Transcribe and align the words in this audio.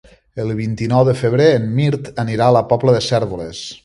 El 0.43 0.53
vint-i-nou 0.59 1.03
de 1.09 1.13
febrer 1.19 1.49
en 1.57 1.67
Mirt 1.75 2.09
anirà 2.23 2.47
a 2.47 2.55
la 2.57 2.63
Pobla 2.73 2.97
de 2.97 3.03
Cérvoles. 3.09 3.63